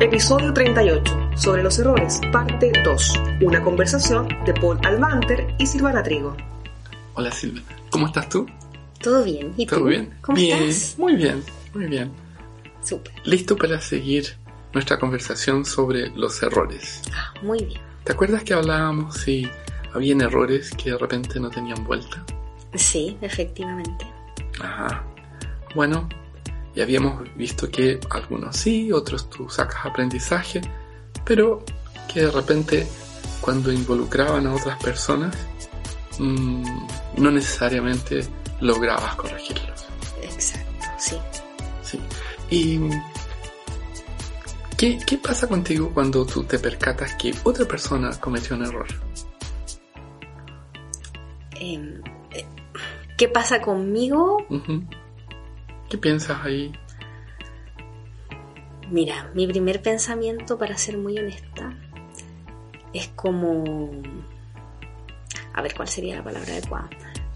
[0.00, 3.12] Episodio 38, sobre los errores, parte 2.
[3.42, 6.36] Una conversación de Paul Almanter y Silvana Trigo.
[7.14, 8.46] Hola Silvia, ¿cómo estás tú?
[9.02, 9.52] Todo bien.
[9.56, 9.86] ¿Y ¿Todo tú?
[9.86, 10.14] bien?
[10.22, 10.98] ¿Cómo bien, estás?
[10.98, 11.44] Muy bien,
[11.74, 12.10] muy bien.
[12.82, 13.12] Súper.
[13.24, 14.36] Listo para seguir
[14.72, 17.02] nuestra conversación sobre los errores.
[17.14, 17.80] Ah, muy bien.
[18.04, 19.48] ¿Te acuerdas que hablábamos si
[19.92, 22.24] habían errores que de repente no tenían vuelta?
[22.74, 24.06] Sí, efectivamente.
[24.60, 25.04] Ajá.
[25.74, 26.08] Bueno,
[26.74, 30.60] ya habíamos visto que algunos sí, otros tú sacas aprendizaje,
[31.24, 31.64] pero
[32.12, 32.86] que de repente
[33.40, 35.34] cuando involucraban a otras personas
[36.18, 36.62] mm,
[37.18, 38.20] no necesariamente
[38.60, 39.86] lograbas corregirlos.
[40.22, 41.16] Exacto, sí.
[41.82, 42.00] Sí.
[42.50, 42.80] ¿Y
[44.76, 48.86] qué, qué pasa contigo cuando tú te percatas que otra persona cometió un error?
[51.60, 52.00] Em,
[52.32, 52.46] eh,
[53.16, 54.38] ¿Qué pasa conmigo?
[55.90, 56.72] ¿Qué piensas ahí?
[58.90, 61.72] Mira, mi primer pensamiento, para ser muy honesta,
[62.92, 63.90] es como...
[65.52, 66.88] A ver, ¿cuál sería la palabra adecuada?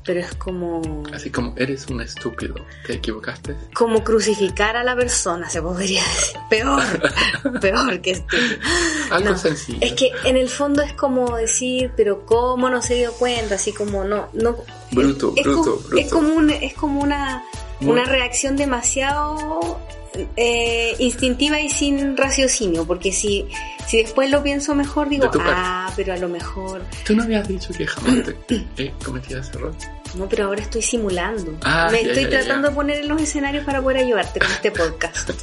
[0.04, 0.82] Pero es como...
[1.14, 2.54] Así como eres un estúpido,
[2.86, 3.56] ¿te equivocaste?
[3.74, 6.40] Como crucificar a la persona, se podría decir.
[6.50, 8.58] Peor, peor que estúpido.
[9.10, 9.78] Algo No, sencillo.
[9.80, 13.54] Es que en el fondo es como decir, pero ¿cómo no se dio cuenta?
[13.54, 14.56] Así como no, no.
[14.92, 15.96] Bruto, es, bruto, como, bruto.
[15.96, 17.42] Es como, un- es como una,
[17.80, 19.80] Muy- una reacción demasiado
[20.36, 23.46] eh, instintiva y sin raciocinio, porque si,
[23.86, 27.72] si después lo pienso mejor, digo, ah, pero a lo mejor, ¿Tú no habías dicho
[27.76, 29.74] que jamás te eh, cometías ese error?
[30.14, 31.56] no, pero ahora estoy simulando.
[31.64, 32.38] Ah, Me ya, estoy ya, ya.
[32.40, 35.30] tratando de poner en los escenarios para poder ayudarte con este podcast.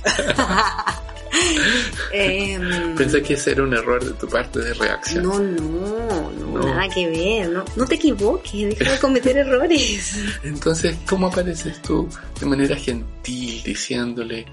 [2.14, 5.24] Em, Pensé que ese era un error de tu parte de reacción.
[5.24, 6.66] No, no, no, No.
[6.76, 7.50] nada que ver.
[7.50, 10.18] No, no te equivoques, deja de cometer errores.
[10.44, 12.10] Entonces, ¿cómo apareces tú
[12.40, 14.46] de manera gentil diciéndole,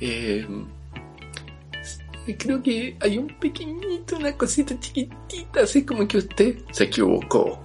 [0.00, 0.46] eh,
[2.38, 7.60] creo que hay un pequeñito, una cosita chiquitita, así como que usted se equivocó?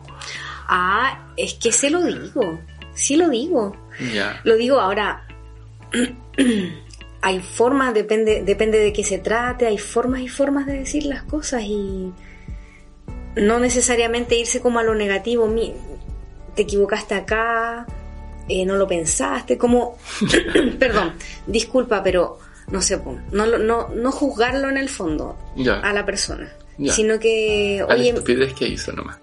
[0.67, 2.59] Ah, es que se lo digo.
[2.93, 3.75] Sí lo digo.
[4.13, 5.23] Ya, Lo digo ahora.
[7.27, 11.23] hay formas, depende, depende de qué se trate, hay formas y formas de decir las
[11.23, 12.13] cosas y
[13.35, 15.47] no necesariamente irse como a lo negativo.
[15.47, 15.73] Mi-
[16.55, 17.85] te equivocaste acá,
[18.47, 19.97] eh, no lo pensaste, como,
[20.79, 21.13] perdón,
[21.45, 22.39] disculpa, pero
[22.71, 22.97] no sé,
[23.31, 25.79] no, no, no juzgarlo en el fondo ya.
[25.81, 26.93] a la persona, Ya.
[26.93, 29.17] sino que, A la oye, estupidez que hizo nomás.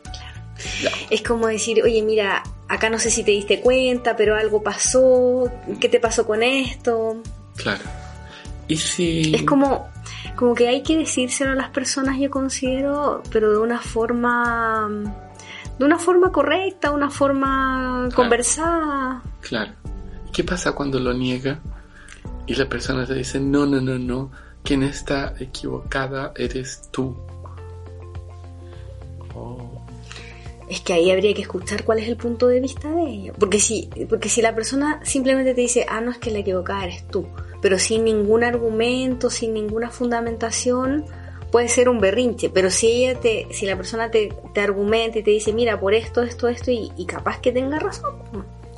[0.83, 0.91] Ya.
[1.11, 5.51] es como decir, oye, mira, acá no sé si te diste cuenta, pero algo pasó,
[5.81, 7.17] ¿qué te pasó con esto?
[7.57, 7.83] Claro.
[8.69, 9.35] Y si...
[9.35, 9.89] Es como,
[10.37, 14.89] como que hay que decírselo a las personas, yo considero, pero de una forma,
[15.79, 19.23] de una forma correcta, una forma conversada.
[19.41, 19.73] Claro.
[20.33, 21.61] ¿Qué pasa cuando lo niega
[22.47, 24.31] y la persona te dice, no, no, no, no,
[24.63, 27.17] quien está equivocada eres tú?
[29.35, 29.74] Oh,
[30.69, 33.33] Es que ahí habría que escuchar cuál es el punto de vista de ella.
[33.39, 36.85] Porque si, porque si la persona simplemente te dice, ah, no es que la equivocada
[36.85, 37.27] eres tú,
[37.61, 41.05] pero sin ningún argumento, sin ninguna fundamentación,
[41.51, 42.51] puede ser un berrinche.
[42.51, 45.95] Pero si ella te, si la persona te, te argumenta y te dice, mira, por
[45.95, 48.15] esto, esto, esto, y, y capaz que tenga razón,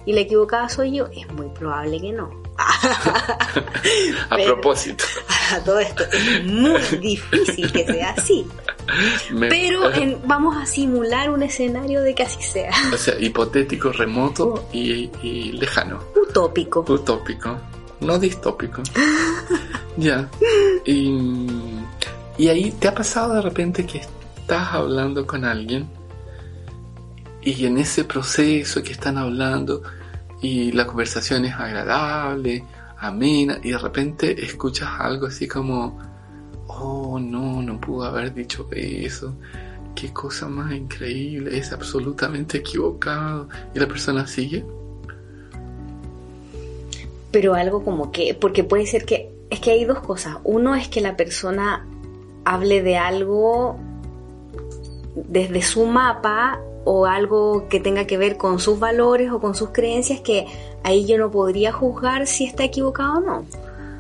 [0.04, 2.45] y la equivocada soy yo, es muy probable que no.
[4.30, 5.04] A Pero- propósito.
[5.52, 8.46] A todo esto es muy difícil que sea así.
[9.30, 12.72] me- Pero en- vamos a simular un escenario de que así sea.
[12.92, 16.00] O sea, hipotético, remoto y, y lejano.
[16.16, 16.80] Utópico.
[16.88, 17.58] Utópico,
[18.00, 18.82] no distópico.
[19.96, 20.28] ya.
[20.84, 21.46] Y,
[22.38, 25.88] y ahí te ha pasado de repente que estás hablando con alguien
[27.42, 29.82] y en ese proceso que están hablando
[30.40, 32.64] y la conversación es agradable,
[32.98, 35.98] amena y de repente escuchas algo así como,
[36.66, 39.34] oh no, no pudo haber dicho eso.
[39.94, 43.48] Qué cosa más increíble, es absolutamente equivocado.
[43.74, 44.62] Y la persona sigue.
[47.30, 50.36] Pero algo como que, porque puede ser que, es que hay dos cosas.
[50.44, 51.86] Uno es que la persona
[52.44, 53.78] hable de algo
[55.14, 59.70] desde su mapa o algo que tenga que ver con sus valores o con sus
[59.70, 60.46] creencias que
[60.84, 63.44] ahí yo no podría juzgar si está equivocado o no.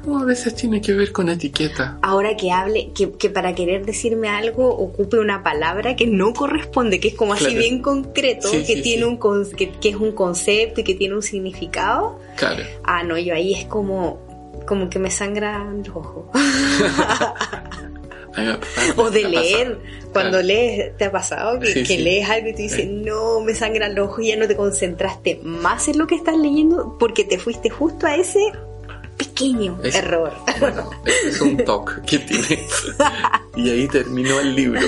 [0.06, 1.98] No, a veces tiene que ver con etiqueta.
[2.00, 7.00] Ahora que hable, que, que para querer decirme algo ocupe una palabra que no corresponde,
[7.00, 7.58] que es como así Claro.
[7.58, 9.08] bien concreto, Sí, que sí, tiene sí.
[9.08, 12.20] un con- que, que es un concepto y que tiene un significado.
[12.36, 12.62] Claro.
[12.84, 14.20] Ah, no, yo ahí es como,
[14.64, 16.26] como que me sangran los ojos.
[18.96, 19.78] O de leer.
[20.12, 20.46] Cuando Claro.
[20.46, 21.58] lees, ¿te ha pasado?
[21.60, 21.98] Que, Sí, que sí.
[21.98, 22.86] lees algo y tú dices, Sí.
[22.86, 26.36] no, me sangran los ojos y ya no te concentraste más en lo que estás
[26.36, 28.40] leyendo porque te fuiste justo a ese
[29.18, 30.32] pequeño Es- error.
[30.60, 30.90] Bueno,
[31.26, 32.86] es un toque que tienes.
[33.56, 34.80] Y ahí terminó el libro.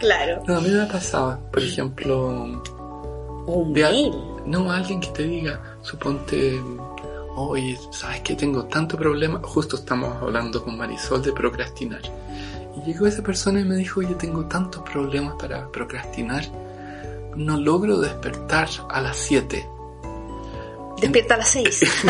[0.00, 0.42] Claro.
[0.46, 2.28] No, a mí me pasaba, por ejemplo,
[3.46, 4.12] Un al- mail.
[4.46, 6.60] no alguien que te diga, suponte,
[7.36, 9.40] oye, ¿sabes que tengo tanto problema?
[9.44, 12.00] Justo estamos hablando con Marisol de procrastinar.
[12.76, 16.44] Y llegó esa persona y me dijo, oye, tengo tantos problemas para procrastinar,
[17.36, 19.66] no logro despertar a las 7.
[21.00, 21.80] Despierta a las seis.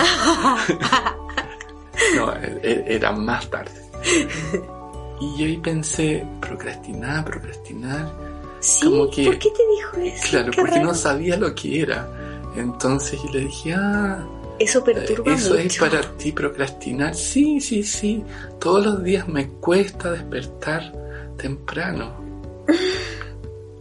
[2.15, 3.73] No, e- e- era más tarde.
[5.21, 8.13] Y yo ahí pensé, procrastinar, procrastinar.
[8.61, 10.27] sí, Como que- ¿por qué te dijo eso?
[10.31, 12.07] Claro, Qué porque no sabía lo que era.
[12.55, 14.19] Entonces yo le dije, ah,
[14.59, 15.61] Eso perturba eso mucho.
[15.61, 17.15] es para ti procrastinar.
[17.15, 18.23] Sí, sí, sí.
[18.61, 20.93] Todos los días me cuesta despertar
[21.37, 22.15] temprano.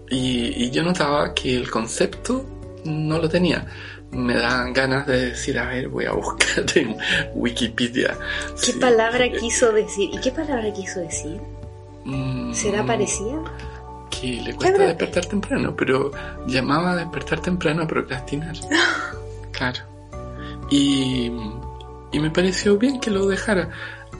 [0.07, 2.45] Y, y yo notaba que el concepto
[2.85, 3.65] no lo tenía.
[4.11, 6.95] Me daban ganas de decir, a ver, voy a buscar en
[7.33, 8.15] Wikipedia.
[8.63, 8.79] ¿Qué Sí.
[8.79, 10.11] palabra quiso decir?
[10.13, 11.39] ¿Y qué palabra quiso decir?
[12.05, 13.41] Mm, ¿Será parecida?
[14.11, 16.11] Que le cuesta despertar temprano, pero
[16.45, 18.55] llamaba a despertar temprano a procrastinar.
[19.51, 19.79] claro.
[20.75, 21.31] Y,
[22.11, 23.69] y me pareció bien que lo dejara.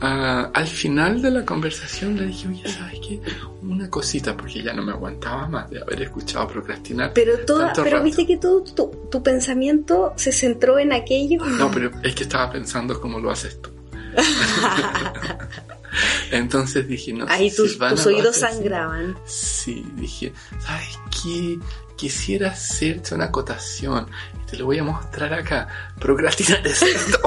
[0.02, 3.22] Ah, al final de la conversación le dije, oye, ¿sabes qué?
[3.62, 7.14] Una cosita, porque ya no me aguantaba más de haber escuchado procrastinar.
[7.14, 8.04] Pero toda, Tanto pero rato.
[8.06, 11.46] viste que todo tu, tu pensamiento se centró en aquello.
[11.46, 13.70] No, pero es que estaba pensando cómo lo haces tú.
[16.32, 17.26] Entonces dije, no.
[17.30, 19.16] Ahí si tus, Silvana tus oídos sangraban.
[19.26, 21.58] Sí, dije, ¿sabes qué?
[21.96, 24.08] Quisiera hacerte una acotación
[24.50, 25.68] te lo voy a mostrar acá.
[26.00, 27.20] Procrastinar es esto.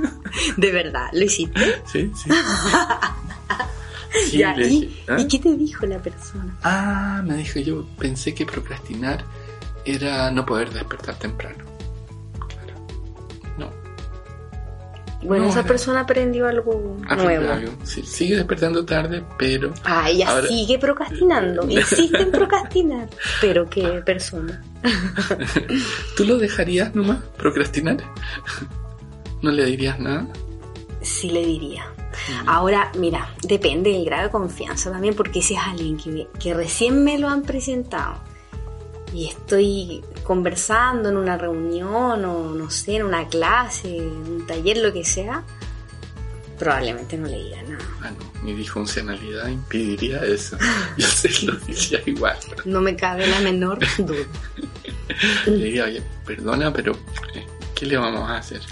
[0.56, 1.82] De verdad, ¿lo hiciste?
[1.86, 2.30] sí, sí.
[4.30, 5.16] Sí, Ya, le ¿y, dije, ¿ah?
[5.18, 6.56] ¿y qué te dijo la persona?
[6.62, 9.24] Ah, me dijo yo, pensé que procrastinar
[9.84, 11.64] era no poder despertar temprano.
[15.24, 17.52] Bueno, No, esa persona aprendió algo Aprendí nuevo.
[17.52, 17.72] algo.
[17.82, 21.62] Sí, sigue despertando tarde, pero Ah, ella Ahora- sigue procrastinando.
[21.68, 23.08] Insiste en procrastinar.
[23.40, 24.62] Pero qué persona.
[26.16, 27.96] ¿tú lo dejarías nomás procrastinar?
[29.42, 30.26] ¿No le dirías nada?
[31.00, 31.86] Sí le diría.
[32.46, 36.54] Ahora, mira, depende del grado de confianza también, porque si es alguien que, me- que
[36.54, 38.14] recién me lo han presentado
[39.14, 44.78] y estoy conversando en una reunión o no sé, en una clase, en un taller,
[44.78, 45.44] lo que sea,
[46.58, 47.84] probablemente no le diga nada.
[48.02, 50.58] Ah, no, mi disfuncionalidad impediría eso.
[50.98, 52.36] Yo se lo diría igual.
[52.64, 54.26] No me cabe la menor duda.
[55.46, 56.94] Le diría, oye, perdona, pero
[57.34, 57.46] eh,
[57.76, 58.62] ¿qué le vamos a hacer?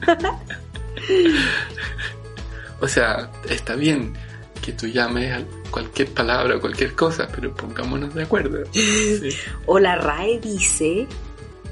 [2.80, 4.14] o sea, está bien
[4.64, 8.64] que tú llames a cualquier palabra o cualquier cosa, pero pongámonos de acuerdo.
[8.72, 9.28] Sí.
[9.66, 11.06] O la RAE dice,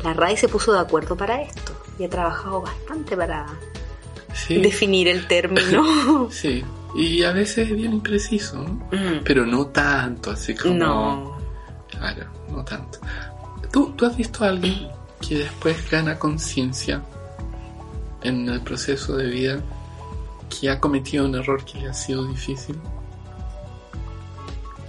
[0.04, 3.46] la RAE se puso de acuerdo para esto y ha trabajado bastante para
[4.34, 6.28] Sí, definir el término.
[6.30, 6.62] sí.
[6.94, 8.72] Y a veces es bien impreciso, ¿no?
[8.92, 10.74] Mm, Pero no tanto, así como...
[10.74, 11.38] no.
[11.88, 12.98] Claro, no tanto.
[13.72, 14.88] ¿Tú, ¿Tú has visto a alguien
[15.26, 17.02] que después gana conciencia
[18.22, 19.62] en el proceso de vida
[20.60, 22.78] que ha cometido un error que le ha sido difícil?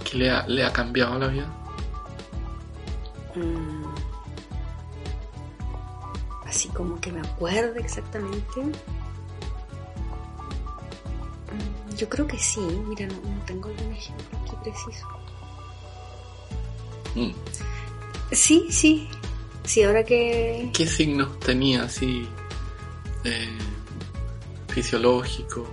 [0.04, 1.46] Que le ha, le ha cambiado la vida.
[3.34, 3.84] Mm.
[6.46, 8.60] Así como que me acuerdo exactamente.
[11.50, 15.06] Mm, Yo creo que sí, mira, no, no tengo algún ejemplo aquí preciso.
[17.14, 17.32] Mm.
[18.32, 19.08] Sí, sí,
[19.64, 20.70] sí, ahora que...
[20.74, 22.28] ¿Qué signos tenía así
[23.24, 23.58] eh,
[24.74, 25.66] fisiológicos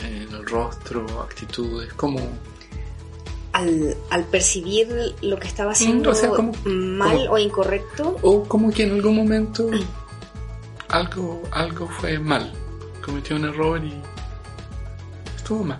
[0.00, 1.92] en el rostro, actitudes?
[1.94, 2.18] como
[3.52, 8.16] Al, al percibir lo que estaba haciendo Mm, o sea, como- mal como- o incorrecto,
[8.22, 9.70] O como que en algún momento
[10.88, 12.52] algo, algo fue mal.
[13.04, 13.94] Cometió un error y
[15.36, 15.78] estuvo mal.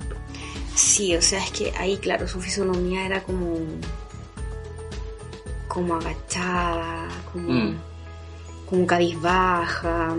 [0.75, 3.59] sí, o sea, es que ahí, claro, su fisonomía era como...
[5.69, 7.49] como agachada, como...
[7.53, 7.77] Mm.
[8.71, 10.15] como cabizbaja.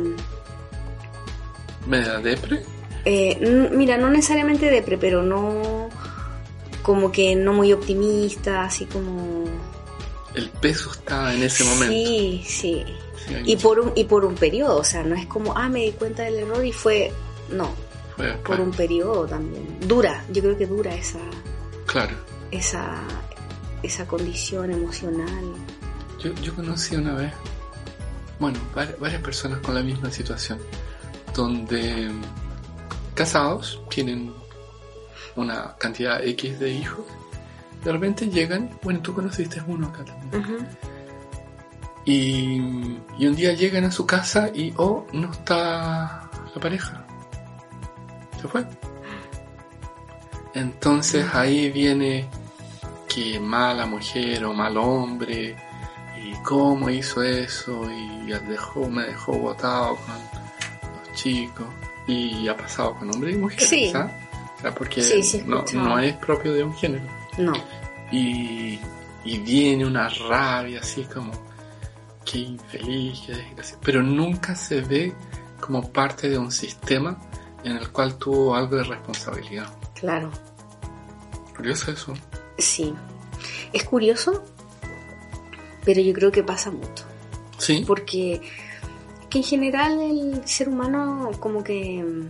[1.88, 2.64] ¿Me da depre?
[3.06, 5.90] Eh, mira, no necesariamente depre, pero no
[6.84, 9.46] como que no muy optimista, así como
[10.34, 11.94] El peso estaba en ese momento.
[11.94, 12.84] Sí, sí.
[13.46, 15.82] Y mucho- por un y por un periodo, o sea, no es como, ah, me
[15.82, 17.12] di cuenta del error y fue
[17.52, 17.70] no,
[18.16, 19.66] fue por un periodo también.
[19.88, 21.20] Dura, yo creo que dura esa
[21.86, 22.16] Claro.
[22.52, 23.02] esa
[23.84, 25.44] esa condición emocional.
[26.20, 27.32] Yo, yo conocí una vez,
[28.40, 30.60] bueno, var- varias personas con la misma situación,
[31.38, 32.12] donde
[33.14, 34.34] casados tienen
[35.38, 37.06] una cantidad X de hijos,
[37.84, 40.68] de repente llegan, bueno, tú conociste uno acá también,
[42.04, 47.06] y, y un día llegan a su casa y, oh, no está la pareja.
[48.42, 48.66] Se fue.
[50.54, 52.30] Entonces ahí viene
[53.08, 55.56] que mala mujer o mal hombre
[56.18, 58.18] y cómo hizo eso y
[58.48, 60.47] dejó, me dejó botado con
[61.18, 61.68] los chicos
[62.08, 63.90] y ha pasado con hombres y mujeres, Sí.
[63.92, 64.14] ¿sabes?
[64.58, 67.04] O sea, porque Sí, sí, he no, no es propio de un género.
[67.38, 67.54] No.
[68.12, 68.80] Y,
[69.26, 71.32] y viene una rabia así como,
[72.26, 73.78] qué infeliz, qué desgracia.
[73.84, 75.14] Pero nunca se ve
[75.60, 77.18] como parte de un sistema
[77.64, 79.68] en el cual tuvo algo de responsabilidad.
[80.00, 80.32] Claro.
[81.56, 82.14] Curioso eso.
[82.58, 82.94] Sí.
[83.74, 84.44] Es curioso,
[85.84, 87.04] pero yo creo que pasa mucho.
[87.58, 88.42] Sí, Porque
[89.30, 92.30] que en general el ser humano como que mm,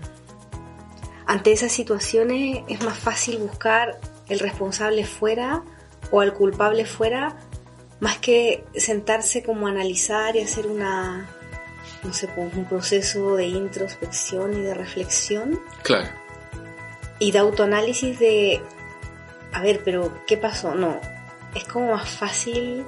[1.26, 4.00] ante esas situaciones es más fácil buscar
[4.30, 5.64] el responsable fuera
[6.12, 7.38] o al culpable fuera
[8.00, 11.28] más que sentarse como a analizar y hacer una
[12.04, 15.60] no sé pues, un proceso de introspección y de reflexión.
[15.84, 16.08] Claro.
[17.20, 18.62] y de autoanálisis de
[19.52, 21.00] a ver pero qué pasó no
[21.56, 22.86] es como más fácil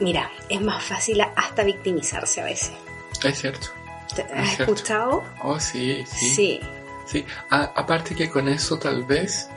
[0.00, 2.85] mira es más fácil hasta victimizarse a veces
[3.28, 3.68] Es cierto.
[4.14, 5.22] ¿Te- ¿Has escuchado?
[5.42, 6.34] Oh, sí, sí.
[6.34, 6.60] Sí.
[7.06, 9.48] Sí, a- aparte que con eso tal vez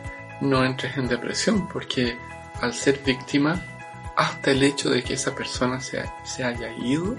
[0.41, 2.17] no entres en depresión, porque
[2.61, 3.61] al ser víctima,
[4.15, 7.15] hasta el hecho de que esa persona se, se haya ido,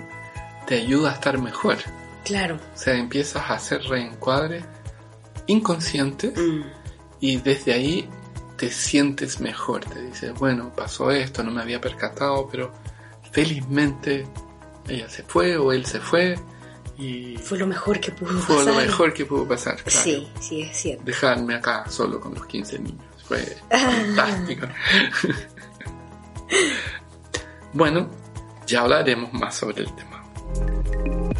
[0.66, 1.78] te ayuda a estar mejor.
[2.24, 2.56] claro.
[2.74, 4.64] O sea, empiezas a hacer reencuadres
[5.46, 6.62] inconscientes Mm,
[7.20, 8.08] y desde ahí
[8.56, 9.84] te sientes mejor.
[9.84, 12.72] Te dices, bueno, pasó esto, no me había percatado, pero
[13.32, 14.26] felizmente
[14.88, 16.36] ella se fue o él se fue
[16.98, 18.86] y Fue lo mejor que pudo fue lo pasar.
[18.86, 19.76] mejor que pudo pasar.
[19.76, 20.00] Claro.
[20.04, 21.04] Sí, sí, es cierto.
[21.04, 23.04] dejarme acá solo con los 15 niños.
[23.26, 23.38] Fue
[23.70, 24.66] fantástico.
[27.72, 28.08] bueno,
[28.66, 30.22] ya hablaremos más sobre el tema.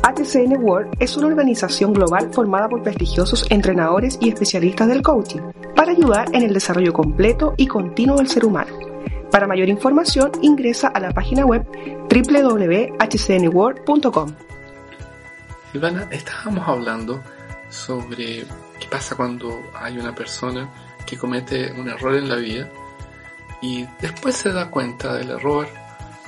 [0.03, 5.41] HCN World es una organización global formada por prestigiosos entrenadores y especialistas del coaching
[5.77, 8.73] para ayudar en el desarrollo completo y continuo del ser humano.
[9.31, 11.65] Para mayor información ingresa a la página web
[12.09, 14.35] www.hcnworld.com.
[15.73, 17.23] Silvana, estábamos hablando
[17.69, 18.45] sobre
[18.81, 20.69] qué pasa cuando hay una persona
[21.07, 22.69] que comete un error en la vida
[23.63, 25.67] y después se da cuenta del error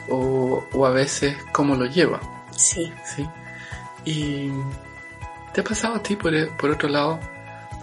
[0.08, 2.20] o, o a veces cómo lo lleva.
[2.50, 2.92] Sí.
[3.04, 3.26] ¿sí?
[4.04, 4.52] Y
[5.52, 7.20] te ha pasado a ti, por, por otro lado,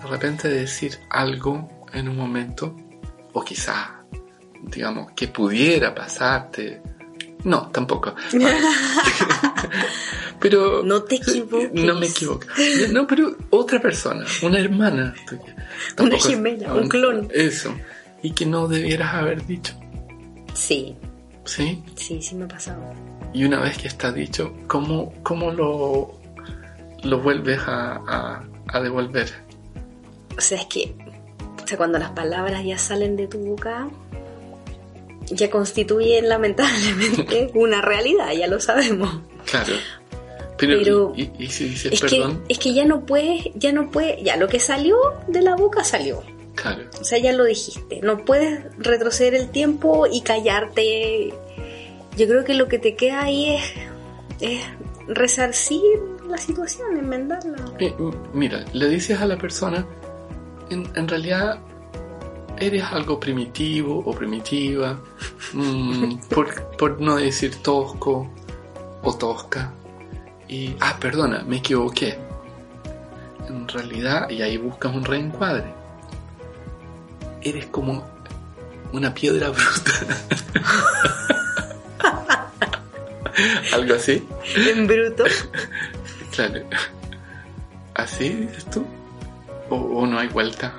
[0.02, 2.76] de repente decir algo en un momento,
[3.34, 3.99] o quizá,
[4.64, 6.82] digamos, que pudiera pasarte.
[7.44, 8.14] No, tampoco.
[10.40, 11.72] pero No te equivoques.
[11.74, 12.46] no me equivoco.
[12.92, 15.14] No, pero otra persona, una hermana.
[15.28, 15.56] tuya.
[15.96, 17.28] Tampoco- gemela, un clon.
[17.34, 17.74] Eso.
[18.22, 19.74] Y que no debieras haber dicho.
[20.54, 20.96] Sí,
[21.46, 21.82] ¿Sí?
[21.96, 22.82] sí, sí me ha pasado.
[23.34, 26.20] Y una vez que está dicho, ¿cómo, cómo lo,
[27.04, 29.32] lo vuelves a, a- a devolver?
[30.38, 30.96] O sea, es que
[31.64, 33.88] o sea, cuando las palabras ya salen de tu boca,
[35.32, 39.22] ya constituyen lamentablemente una realidad, ya lo sabemos.
[39.50, 39.74] Claro.
[40.58, 43.72] Pero, Pero y, y- y si dices Es que, es que ya no puedes, ya
[43.72, 46.22] no puedes, ya lo que salió de la boca salió.
[46.56, 46.84] claro.
[47.00, 48.02] O sea, ya lo dijiste.
[48.02, 51.34] No puedes retroceder el tiempo y callarte.
[52.18, 53.64] Yo creo que lo que te queda ahí es,
[54.42, 54.62] es
[55.08, 55.82] resarcir
[56.28, 57.56] la situación, enmendarla.
[57.80, 57.94] Eh,
[58.34, 59.86] mira, le dices a la persona,
[60.70, 61.60] en, en realidad
[62.60, 65.00] eres algo primitivo o primitiva,
[65.54, 68.30] mm, por, por no decir tosco
[69.02, 69.74] o tosca.
[70.48, 72.18] Y, ah, perdona, me equivoqué.
[73.48, 75.74] En realidad, y ahí buscas un reencuadre.
[77.42, 78.04] Eres como
[78.92, 79.92] una piedra bruta.
[83.74, 84.28] Algo así.
[84.56, 85.24] En bruto.
[86.32, 86.62] Claro.
[87.96, 88.86] ¿Así dices tú?
[89.70, 90.74] ¿O, o no hay vuelta?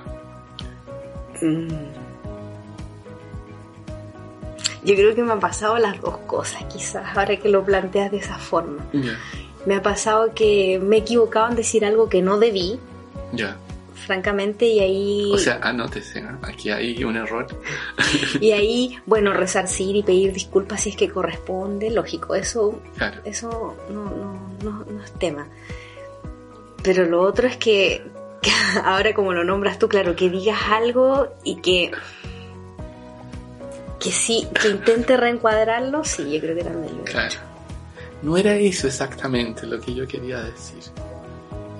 [1.40, 1.68] Mm.
[4.82, 8.16] Yo creo que me han pasado las dos cosas, quizás, ahora que lo planteas de
[8.18, 8.86] esa forma.
[9.66, 12.80] Me ha pasado que me he equivocado en decir algo que no debí,
[13.32, 13.58] ya.
[13.94, 16.38] francamente, y ahí, O sea, anótese, ¿no?
[16.42, 17.46] aquí hay un error.
[18.40, 23.76] y ahí, bueno, resarcir y pedir disculpas si es que corresponde, lógico, eso, Claro, eso
[23.90, 25.46] no, no, no, no es tema.
[26.82, 28.02] Pero lo otro es que,
[28.40, 28.50] que
[28.84, 31.90] ahora como lo nombras tú, claro, que digas algo y que
[34.00, 37.28] que sí, que intente reencuadrarlo, sí, yo creo que también lo he claro.
[37.28, 37.40] hecho.
[38.22, 40.82] No era eso exactamente lo que yo quería decir.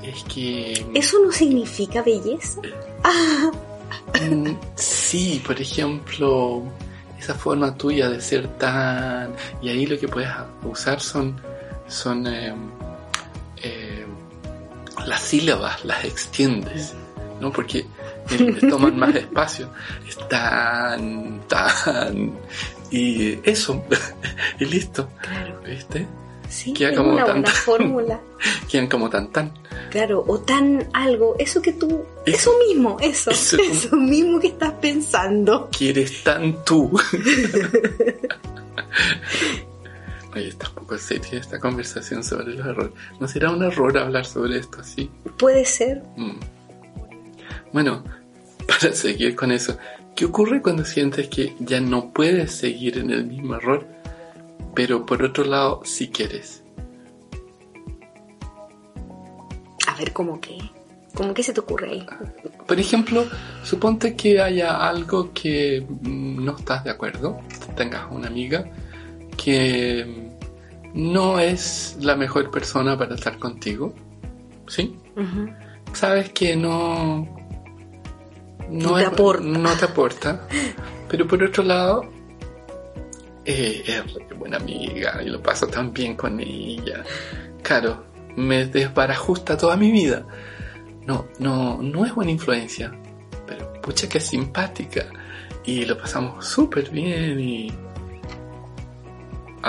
[0.03, 0.87] Es que...
[0.95, 2.61] ¿Eso no significa belleza?
[4.23, 6.63] mm, sí, por ejemplo,
[7.19, 9.35] esa forma tuya de ser tan...
[9.63, 10.31] Y ahí lo que puedes
[10.63, 11.41] usar son...
[11.89, 12.55] son eh,
[15.07, 16.95] las sílabas las extiendes,
[17.41, 17.53] ¿no?
[17.53, 17.87] Porque
[18.69, 19.69] toman más espacio.
[20.09, 22.33] Es tan, tan,
[22.91, 23.83] y eso,
[24.61, 25.09] y listo.
[25.23, 25.61] Claro.
[25.67, 26.07] ¿Viste?
[26.49, 28.21] Sí, Queda es como una tan- buena fórmula.
[28.69, 29.53] Quedan como tan, tan.
[29.91, 34.49] Claro, o tan algo, eso que tú, Eso- eso mismo, eso, eso eso, mismo que
[34.49, 35.69] estás pensando.
[35.77, 36.91] Que eres tan tú.
[40.35, 42.93] Oye, está un poco seria esta conversación sobre los errores.
[43.19, 45.11] ¿No será un error hablar sobre esto así?
[45.39, 46.39] Puede ser, Mm.
[47.73, 48.03] Bueno,
[48.67, 49.77] para seguir con eso,
[50.15, 53.87] ¿qué ocurre cuando sientes que ya no puedes seguir en el mismo error,
[54.75, 56.63] pero por otro lado sí quieres?
[59.87, 60.59] a ver, ¿cómo qué?
[61.15, 62.07] ¿Cómo que se te ocurre ahí?
[62.67, 63.27] Por ejemplo,
[63.65, 67.41] suponte que haya algo que mm, no estás de acuerdo,
[67.77, 68.65] tengas una amiga
[69.43, 70.31] que
[70.93, 73.95] no es la mejor persona para estar contigo,
[74.69, 74.97] ¿sí?
[75.95, 77.27] Sabes que no
[78.71, 79.45] No te aporta.
[79.45, 80.47] no te aporta
[81.09, 82.09] pero por otro lado
[83.45, 87.03] eh, es buena amiga y lo paso tan bien con ella
[87.63, 88.05] claro
[88.37, 90.25] me desbarajusta toda mi vida
[91.07, 92.93] no no no es buena influencia
[93.47, 95.07] pero pucha que es simpática
[95.65, 97.73] y lo pasamos súper bien y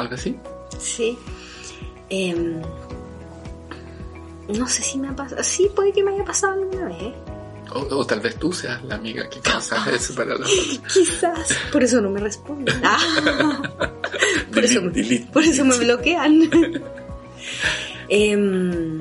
[0.02, 0.36] algo así
[0.80, 1.18] Sí.
[2.10, 2.62] Em,
[4.50, 5.44] no sé si me ha pasado.
[5.44, 7.14] Sí, puede que me haya pasado alguna vez.
[7.74, 10.50] o, o tal vez tú seas la amiga que causas eso para los
[10.94, 11.56] Quizás.
[11.72, 12.82] Por eso no me responden.
[12.84, 12.98] Ah.
[14.54, 14.82] por, eso,
[15.32, 16.50] por eso me bloquean.
[18.10, 19.00] Em,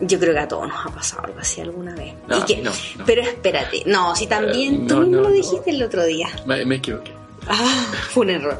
[0.00, 2.14] yo creo que a todos nos ha pasado algo así alguna vez.
[2.26, 3.04] No, Y que- no, no.
[3.04, 3.82] Pero espérate.
[3.86, 6.28] No, si también tú mismo lo dijiste el otro día.
[6.46, 7.12] me, me equivoqué
[7.48, 8.58] Ah, fue un error.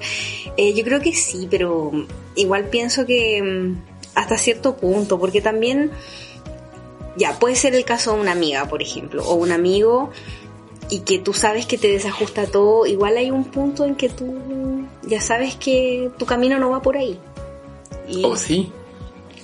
[0.57, 1.93] Eh, yo creo que sí, pero
[2.35, 3.83] igual pienso que mm,
[4.15, 5.91] hasta cierto punto, porque también,
[7.17, 10.11] ya, puede ser el caso de una amiga, por ejemplo, o un amigo,
[10.91, 14.87] y que tú sabes que te desajusta todo, igual hay un punto en que tú
[15.03, 17.19] ya sabes que tu camino no va por ahí.
[18.09, 18.73] Y, o Oh, sí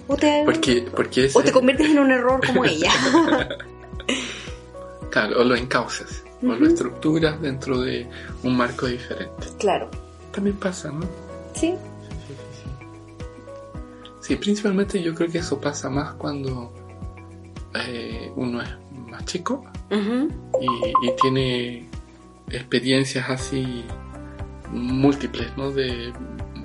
[0.07, 2.91] o te, Porque, porque ese- o te conviertes en un error como ella.
[5.11, 8.09] claro, o lo encauzas, o lo estructuras dentro de
[8.43, 9.47] un marco diferente.
[9.59, 9.89] claro,
[10.33, 11.07] También pasa, ¿no?
[11.55, 11.75] sí,
[14.21, 16.73] Sí, principalmente yo creo que eso pasa más cuando
[17.75, 18.71] eh, uno es
[19.11, 21.87] más chico y, y tiene
[22.49, 23.85] experiencias así
[24.73, 25.71] múltiples, ¿no?
[25.71, 26.11] De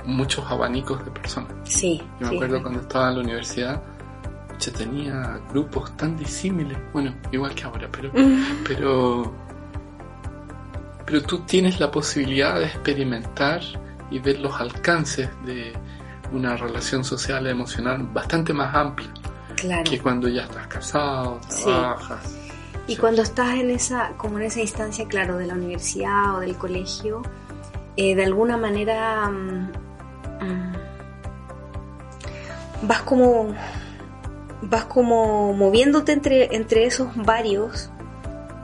[0.06, 1.52] muchos abanicos de personas.
[1.65, 2.02] sí.
[2.22, 3.84] Yo me acuerdo cuando estaba en la universidad,
[4.58, 8.12] yo tenía grupos tan disímiles, bueno, igual que ahora, pero
[8.65, 9.34] pero
[11.10, 13.62] pero tú tienes la posibilidad de experimentar
[14.12, 15.74] y ver los alcances de
[16.32, 19.10] una relación social y emocional bastante más amplia
[19.56, 19.84] Claro.
[19.89, 21.63] que cuando ya estás casado, Sí.
[21.63, 22.36] trabajas.
[22.88, 26.56] Y cuando estás en esa, como en esa instancia, claro, de la universidad o del
[26.56, 27.24] colegio,
[27.98, 29.72] eh, de alguna manera mm,
[30.41, 30.74] mm,
[32.84, 33.54] vas como
[34.62, 37.89] vas como moviéndote entre, entre esos varios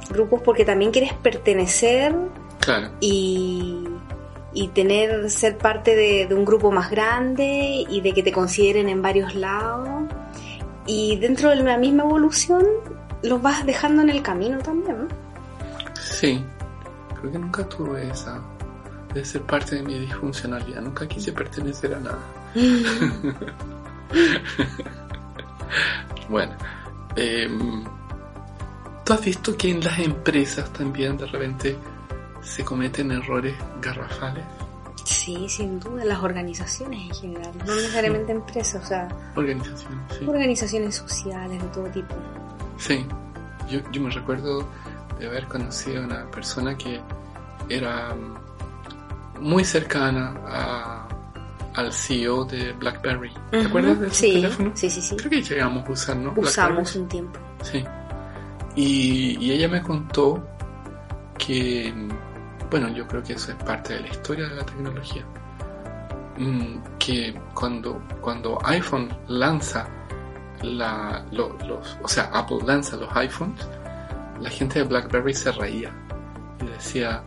[0.09, 2.15] grupos porque también quieres pertenecer
[2.59, 3.83] Claro, y,
[4.53, 8.89] y tener ser parte de, de un grupo más grande y de que te consideren
[8.89, 10.05] en varios lados
[10.87, 12.65] y dentro de la misma evolución
[13.23, 15.07] los vas dejando en el camino también
[16.15, 16.43] sí.
[17.19, 18.39] Creo que nunca tuve esa.
[19.09, 20.81] Debe ser parte de mi disfuncionalidad.
[20.81, 22.19] Nunca quise pertenecer a nada.
[26.27, 26.53] Bueno,
[27.15, 27.83] em,
[29.05, 31.77] ¿tú has visto que en las empresas también de repente
[32.41, 34.43] se cometen errores garrafales?
[35.03, 40.25] sí sin duda las organizaciones en general no necesariamente empresas o sea Organizaciones, sí.
[40.27, 42.15] organizaciones sociales de todo tipo
[42.77, 43.05] Sí,
[43.69, 44.67] yo, yo me recuerdo
[45.19, 46.99] de haber conocido a una persona que
[47.69, 51.07] era mm, muy cercana a-
[51.75, 53.31] al CEO de BlackBerry.
[53.51, 54.71] ¿Te Ujú, acuerdas de ese sí, teléfono?
[54.75, 56.33] sí sí sí Creo que llegamos a usar, ¿no?
[56.37, 56.99] usamos BlackBerry.
[56.99, 57.83] un tiempo Sí.
[58.75, 60.45] Y, ella me contó
[61.37, 61.93] que,
[62.69, 65.23] bueno, yo creo que eso es parte de la historia de la tecnología.
[66.37, 69.87] Mm, Que cuando, cuando iPhone lanza
[70.61, 71.25] la,
[72.01, 73.67] o sea, Apple lanza los iPhones,
[74.41, 75.93] la gente de BlackBerry se reía
[76.61, 77.23] y decía,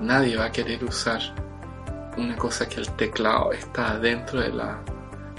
[0.00, 1.20] nadie va a querer usar
[2.16, 4.78] una cosa que el teclado está dentro de la...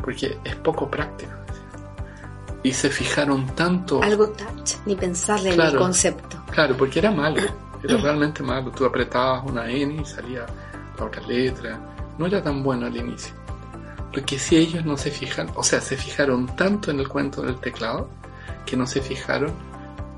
[0.01, 1.42] porque es poco práctico.
[2.63, 4.01] Y se fijaron tanto...
[4.01, 5.79] algo touch ni pensarle en el Claro.
[5.79, 7.41] concepto Claro, porque era malo,
[7.83, 8.71] era realmente malo.
[8.71, 10.45] Tú apretabas una N y salía
[10.97, 11.79] la otra letra.
[12.17, 13.33] No era tan bueno al inicio.
[14.13, 17.41] Lo que sí ellos no se fijan, o sea, se fijaron tanto en el cuento
[17.41, 18.07] del teclado
[18.65, 19.51] que no se fijaron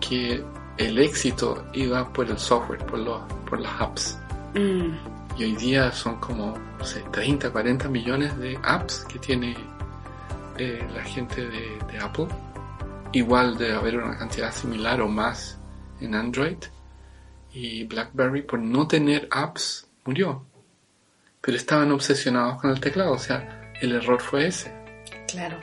[0.02, 0.44] que
[0.78, 4.18] el éxito iba por el software, por, los, por las apps.
[4.54, 4.90] Mm,
[5.38, 9.56] Y hoy día son como, no sé, 30, 40 millones de apps que tiene
[10.58, 12.28] eh, la gente de, de Apple.
[13.12, 15.58] Igual de haber una cantidad similar o más
[16.02, 16.58] en Android.
[17.54, 20.46] Y BlackBerry por no tener apps murió.
[21.42, 24.74] Pero estaban obsesionados con el teclado, o sea, el error fue ese.
[25.28, 25.58] claro.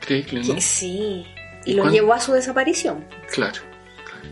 [0.00, 0.54] Creíble, ¿no?
[0.54, 1.26] Que sí.
[1.66, 3.06] ¿Y Y lo llevó a su desaparición.
[3.30, 3.60] Claro,
[4.04, 4.28] claro.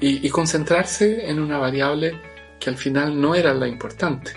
[0.00, 2.18] Y, y concentrarse en una variable
[2.58, 4.32] que al final no era la importante,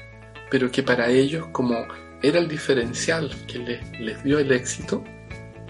[0.51, 1.87] pero que para ellos, como
[2.21, 5.03] era el diferencial que les, les dio el éxito,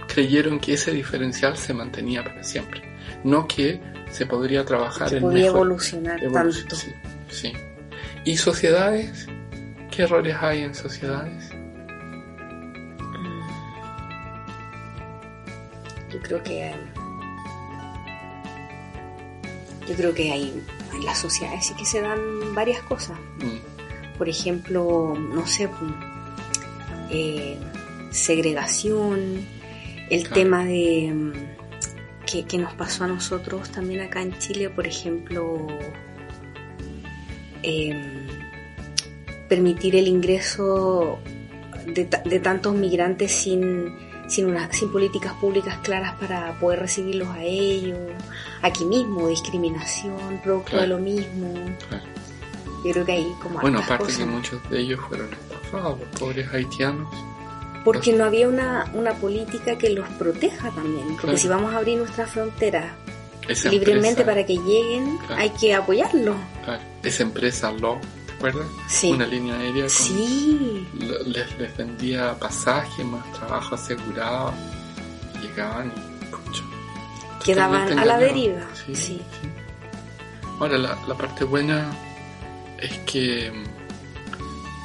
[0.07, 2.81] creyeron que ese diferencial se mantenía para siempre.
[3.23, 3.81] No que
[4.11, 6.75] se podría trabajar Que en podía mejor- evolucionar evolución, tanto.
[6.75, 6.91] Sí,
[7.29, 7.53] sí.
[8.23, 9.27] ¿Y sociedades?
[9.91, 11.49] ¿Qué errores hay en sociedades?
[16.11, 16.73] Yo creo que
[19.87, 22.19] yo creo que hay en las sociedades sí que se dan
[22.53, 23.17] varias cosas.
[23.39, 25.91] Mm, Por ejemplo, no sé, pues,
[27.09, 27.57] eh,
[28.11, 29.45] segregación,
[30.09, 30.33] el Claro.
[30.35, 31.33] tema de mm,
[32.25, 35.67] que, que nos pasó a nosotros también acá en Chile, por ejemplo,
[37.63, 38.27] em,
[39.49, 41.19] permitir el ingreso
[41.85, 43.93] de, de tantos migrantes sin,
[44.27, 47.97] sin, una- sin políticas públicas claras para poder recibirlos a ellos,
[48.61, 50.81] aquí mismo, discriminación, producto Claro.
[50.83, 51.53] de lo mismo.
[51.87, 52.03] claro.
[52.85, 54.19] Yo creo que hay como Bueno, aparte cosas.
[54.19, 55.29] que muchos de ellos fueron
[55.67, 57.07] estafados, los pobres haitianos.
[57.83, 61.05] Porque no había una, una política que los proteja también.
[61.09, 61.37] Porque Claro.
[61.37, 62.91] si vamos a abrir nuestras fronteras
[63.47, 65.41] Esa libremente empresa- para que lleguen, Claro.
[65.41, 66.35] hay que apoyarlos.
[66.65, 68.67] Claro, esa empresa Law, ¿te acuerdas?
[68.89, 69.11] Sí.
[69.11, 74.53] Una línea aérea con, Sí, lo- les, les vendía pasaje más trabajo asegurado.
[75.41, 75.87] Llegaban
[76.21, 76.63] y pucha,
[77.45, 78.61] quedaban a la deriva.
[78.85, 79.21] Sí, Sí.
[80.59, 81.85] Ahora, la, la parte buena
[82.79, 83.51] es que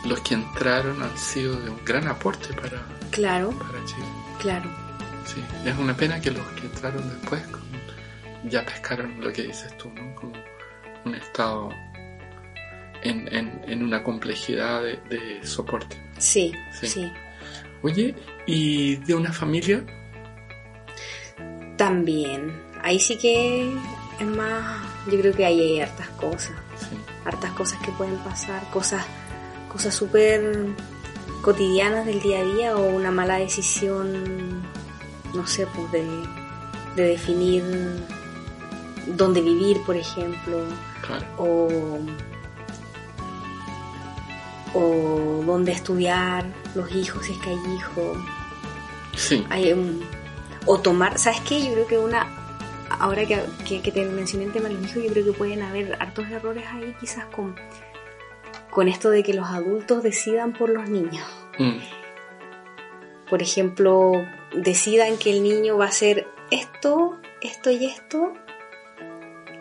[0.04, 4.06] los que entraron han sido de un gran aporte para, Claro, para Chile.
[4.40, 4.70] claro.
[5.24, 7.62] Sí, es una pena que los que entraron después con-
[8.50, 10.14] ya pescaron lo que dices tú, ¿no?
[10.16, 10.32] Como
[11.04, 11.70] un estado
[13.02, 15.96] en, en, en una complejidad de, de soporte.
[16.18, 16.86] Sí, Sí.
[16.88, 17.12] sí,
[17.82, 18.14] Oye,
[18.46, 19.84] ¿y de una familia?
[21.76, 22.52] También.
[22.82, 23.72] Ahí sí que
[24.20, 24.82] es más.
[25.10, 26.52] Yo creo que ahí hay hartas cosas.
[26.78, 29.04] Sí, hartas cosas que pueden pasar, cosas
[29.72, 30.66] cosas súper
[31.42, 34.62] cotidianas del día a día o una mala decisión,
[35.35, 36.06] no sé, pues de,
[36.96, 37.64] de definir
[39.16, 40.58] dónde vivir, por ejemplo,
[41.04, 41.26] claro.
[41.38, 41.68] o,
[44.74, 48.18] o dónde estudiar los hijos, si es que hay hijos.
[49.16, 50.02] Sí, Hay un-
[50.64, 51.62] o tomar, ¿sabes qué?
[51.62, 52.26] Yo creo que una,
[52.88, 55.62] ahora que, que, que te mencioné el tema de los hijos, yo creo que pueden
[55.62, 57.54] haber hartos errores ahí quizás con,
[58.72, 61.24] con esto de que los adultos decidan por los niños.
[61.58, 61.78] mm,
[63.30, 64.12] Por ejemplo,
[64.54, 68.32] decidan que el niño va a hacer esto, esto y esto.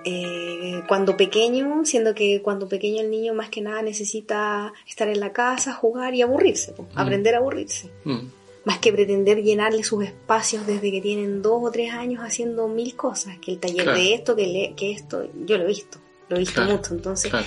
[0.03, 5.19] eh, cuando pequeño, siendo que cuando pequeño el niño más que nada necesita estar en
[5.19, 6.97] la casa, jugar y aburrirse, Mm.
[6.97, 8.19] aprender a aburrirse mm,
[8.65, 12.95] más que pretender llenarle sus espacios desde que tienen dos o tres años haciendo mil
[12.95, 13.99] cosas, que el taller Claro.
[13.99, 16.93] de esto, que, le- que esto, yo lo he visto, lo he visto Claro, mucho,
[16.95, 17.45] entonces, claro.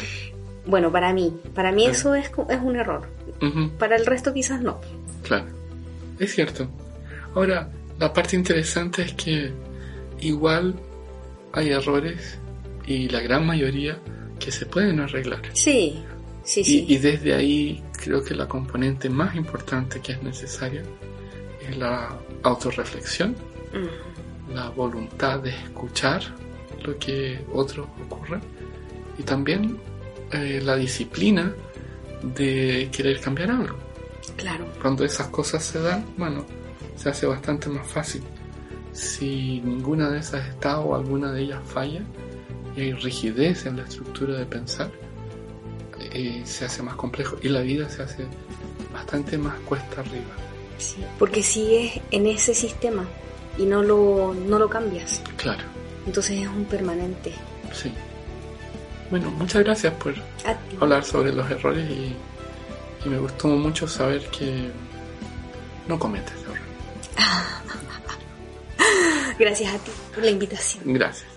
[0.67, 1.93] Bueno, para mí, para mí Claro.
[1.99, 3.07] eso es, es un error,
[3.79, 4.81] para el resto quizás no.
[5.23, 5.47] claro.
[6.19, 6.69] Es cierto.
[7.35, 9.53] Ahora, la parte interesante es que
[10.21, 10.75] igual
[11.53, 12.39] hay errores
[12.87, 13.99] y la gran mayoría
[14.39, 15.41] que se pueden arreglar.
[15.53, 16.03] Sí,
[16.45, 20.83] sí, Y, sí, y desde ahí creo que la componente más importante que es necesaria
[21.69, 23.35] es la autorreflexión,
[23.73, 26.23] Mm, la voluntad de escuchar
[26.85, 28.39] lo que otros ocurre
[29.19, 29.79] y también
[30.33, 31.53] eh, la disciplina
[32.23, 33.77] de querer cambiar algo.
[34.37, 36.45] claro, Cuando esas cosas se dan, bueno,
[36.97, 38.23] se hace bastante más fácil.
[38.93, 42.03] Si ninguna de esas está o alguna de ellas falla
[42.77, 44.91] y hay rigidez en la estructura de pensar,
[46.13, 48.25] eh, se hace más complejo y la vida se hace
[48.93, 50.35] bastante más cuesta arriba.
[50.79, 53.05] sí, porque sigues en ese sistema
[53.59, 55.63] y no lo, no lo cambias, Claro,
[56.07, 57.33] entonces es un permanente.
[57.73, 57.93] sí.
[59.11, 60.15] Bueno, muchas gracias por
[60.81, 62.15] hablar sobre los errores y,
[63.05, 64.71] y me gustó mucho saber que
[65.87, 66.63] no cometes errores.
[69.39, 70.85] Gracias a ti por la invitación.
[70.87, 71.34] Gracias.